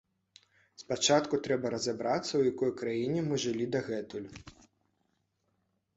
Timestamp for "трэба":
1.49-1.71